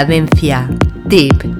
[0.00, 0.66] Cadencia
[1.04, 1.59] Deep.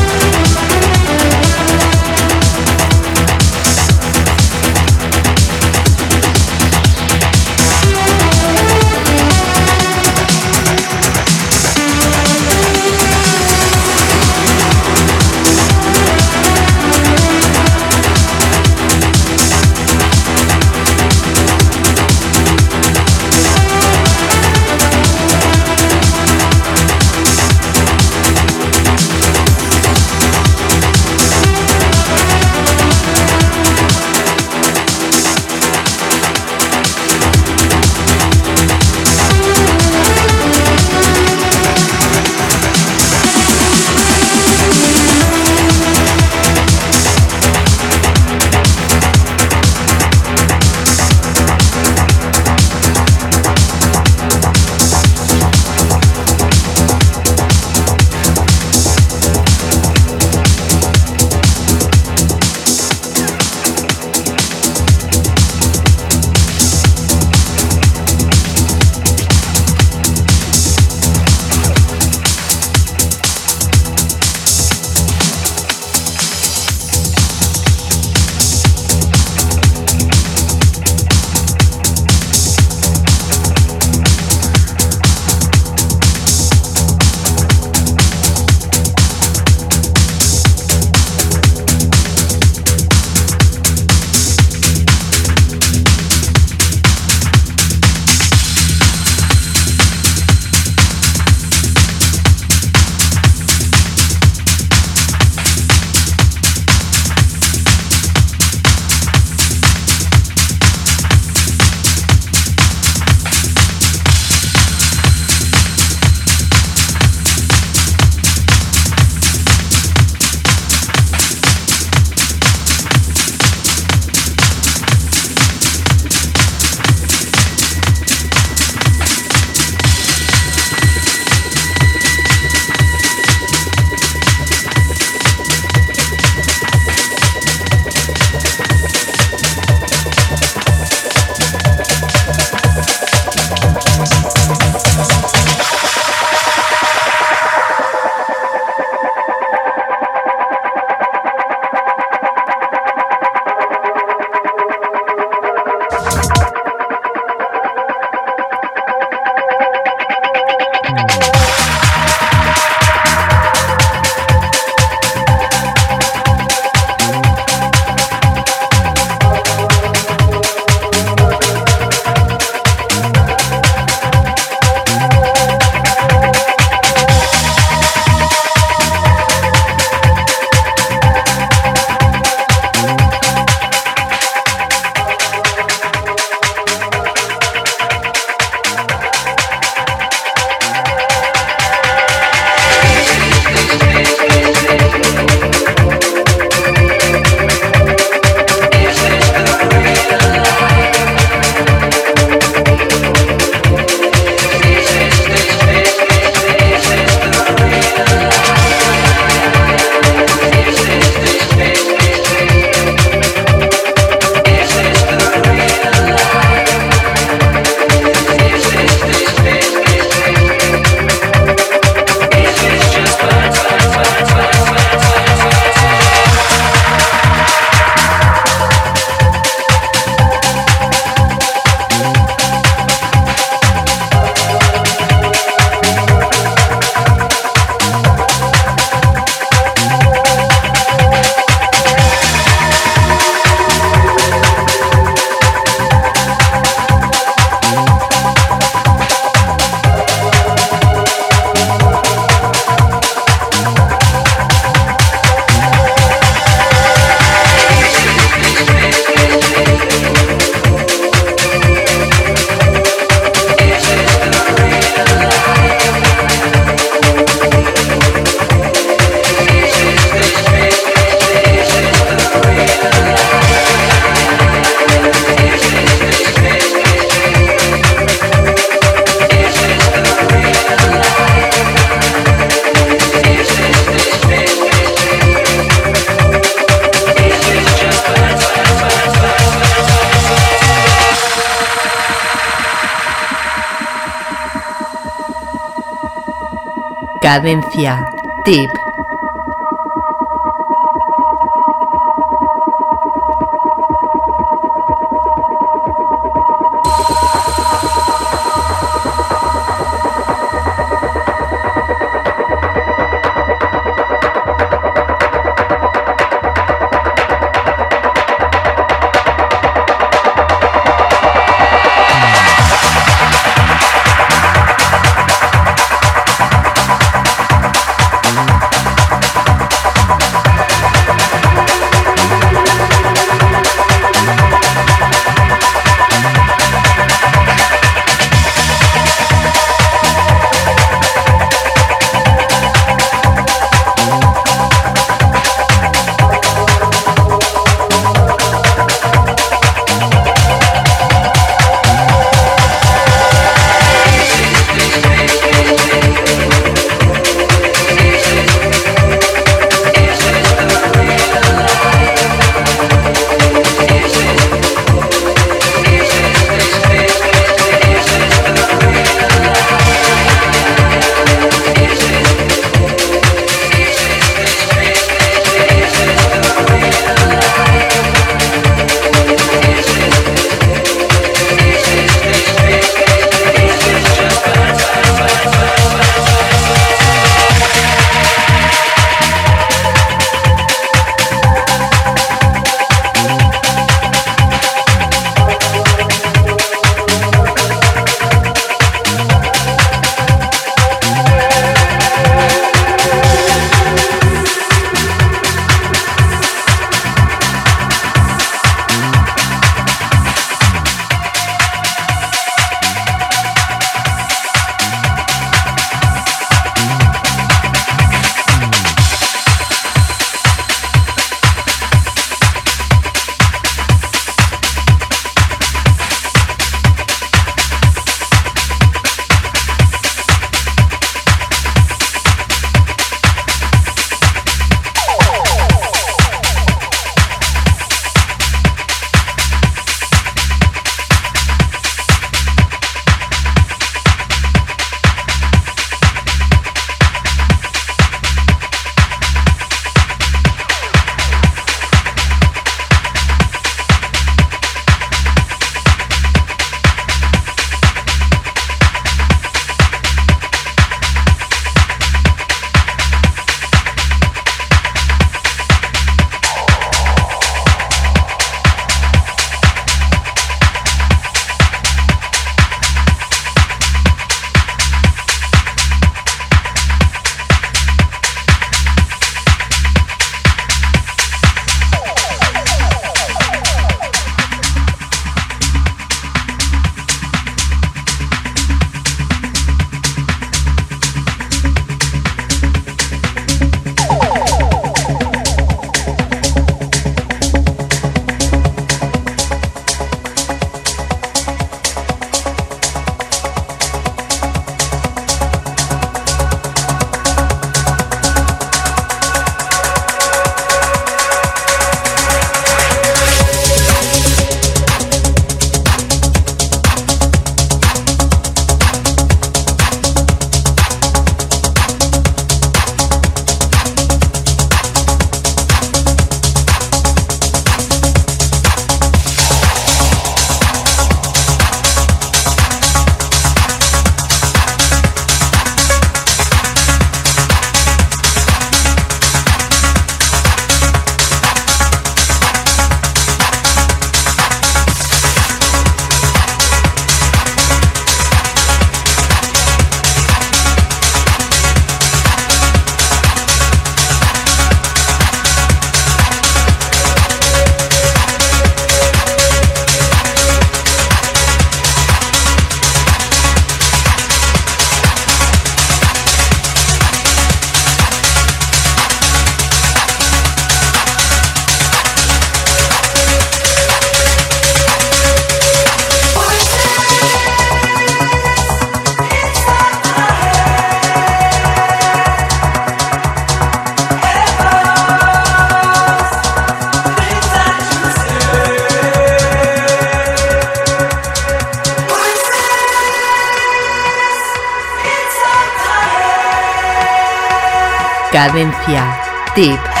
[598.41, 599.05] Cadencia.
[599.53, 600.00] Tip.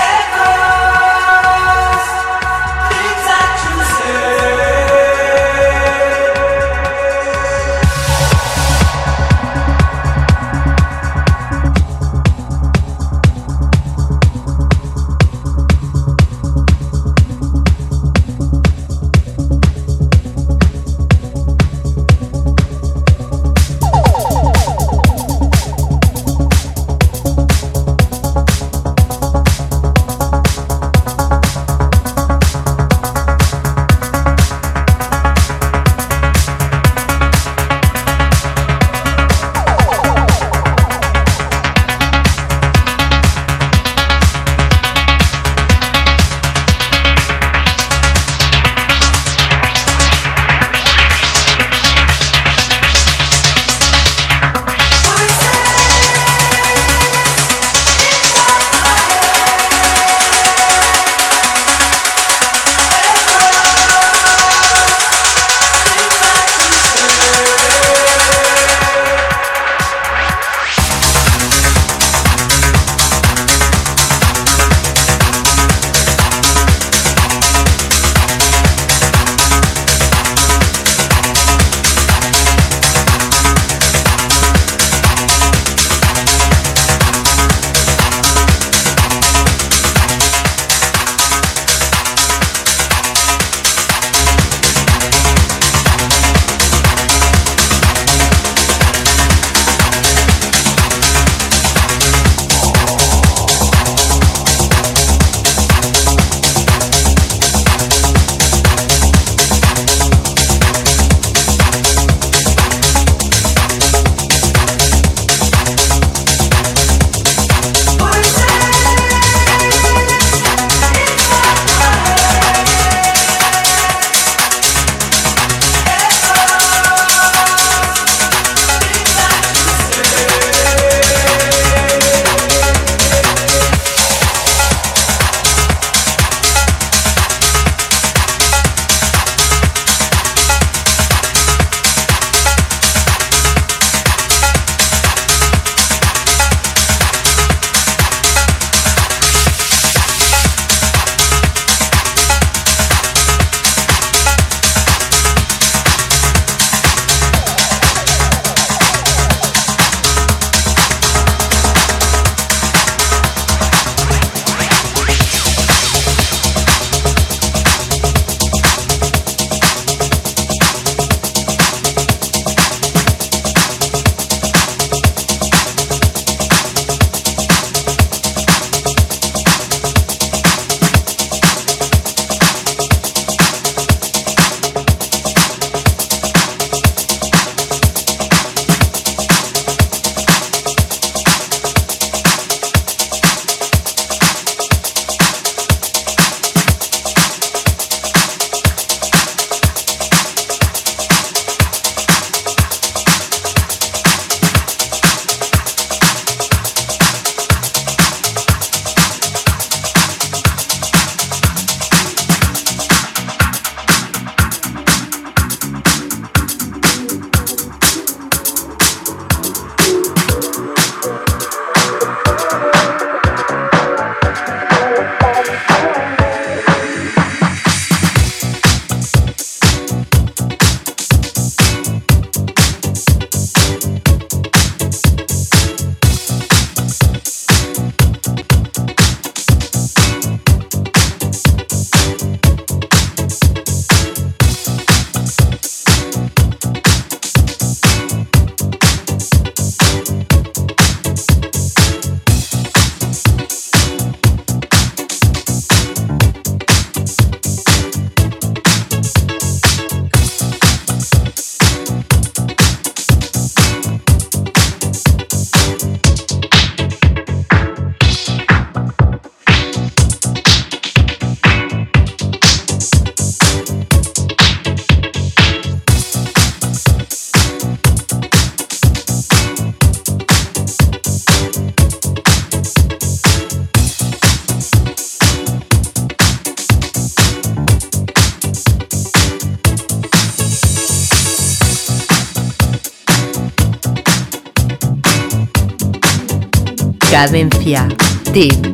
[297.21, 297.87] Cadencia.
[298.33, 298.70] Deep.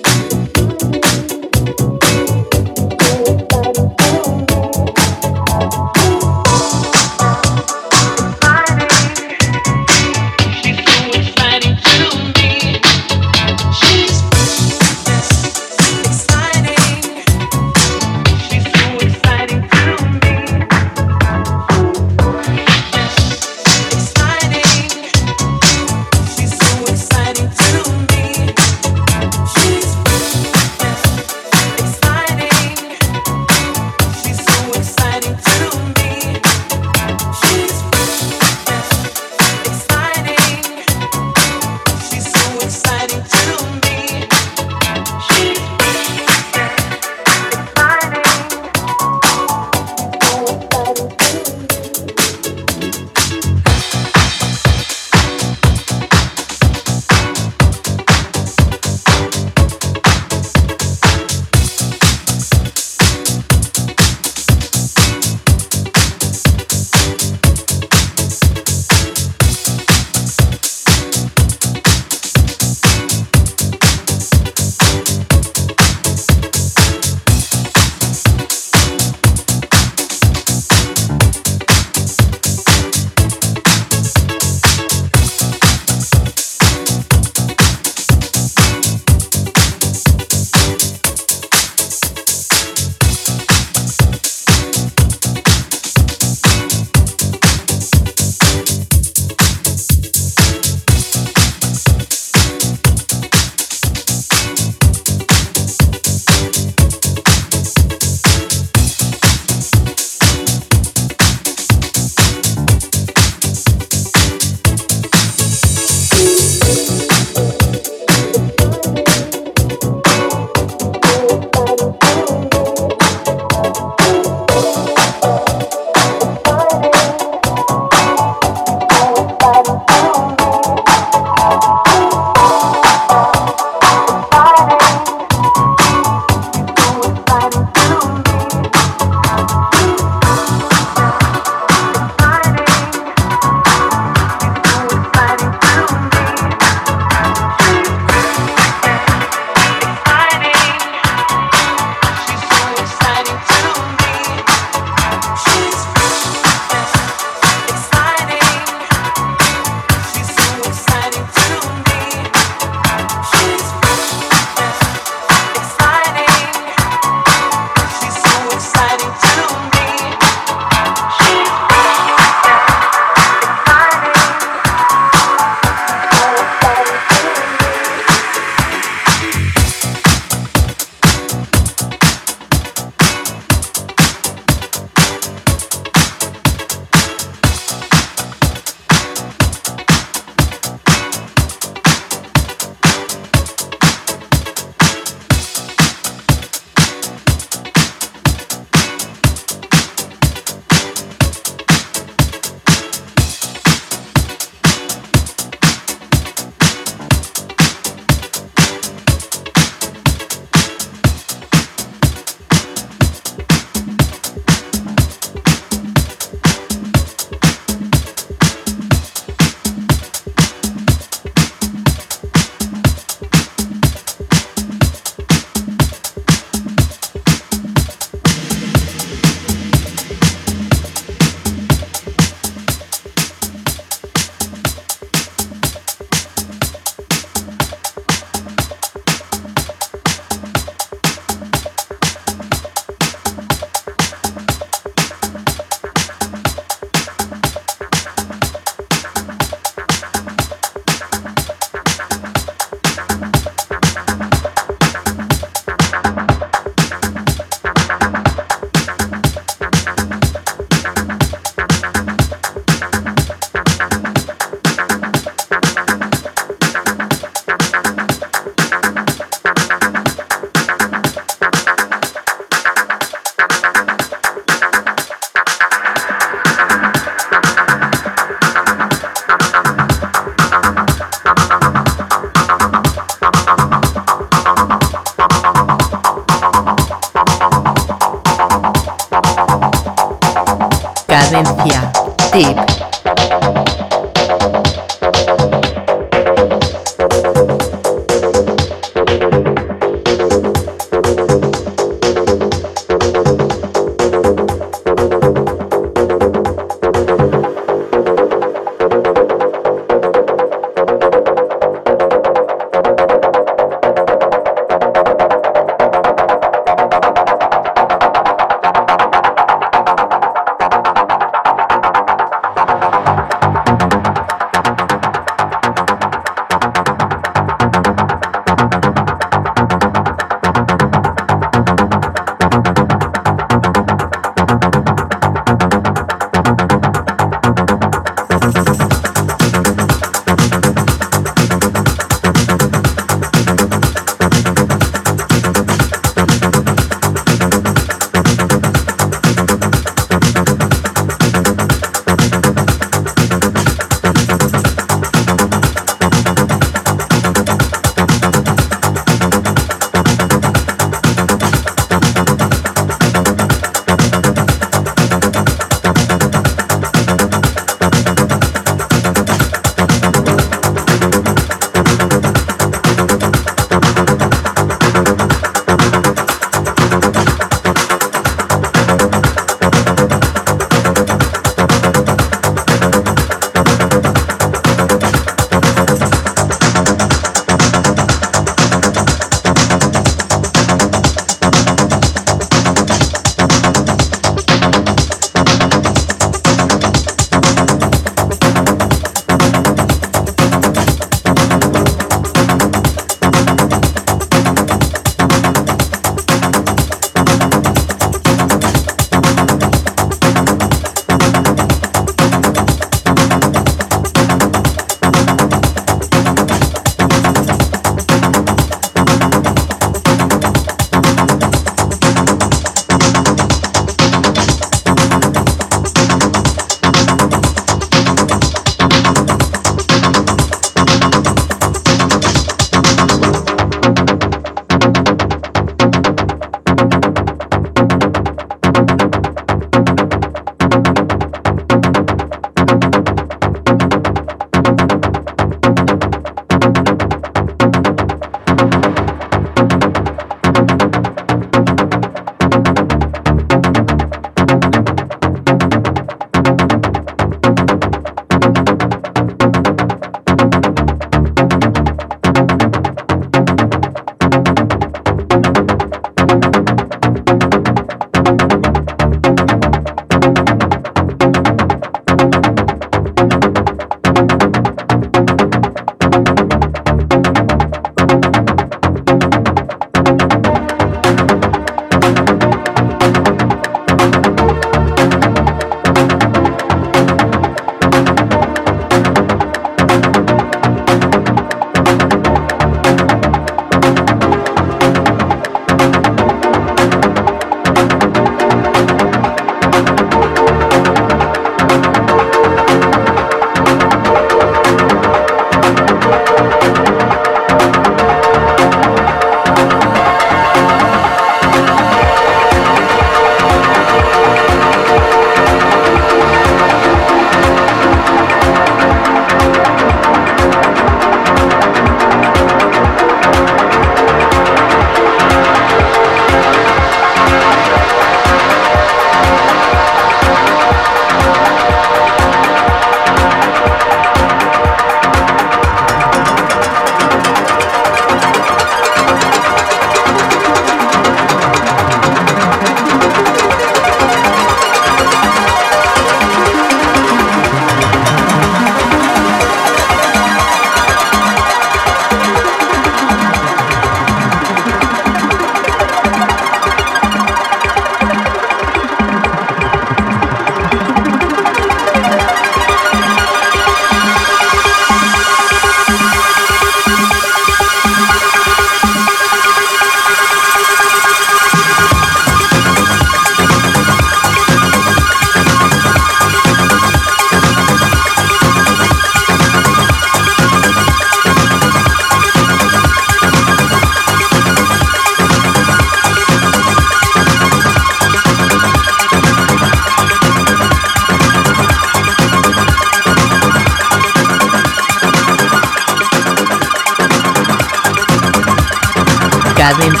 [599.71, 600.00] Cadencia.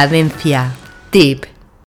[0.00, 0.72] Cadencia.
[1.10, 1.59] Tip.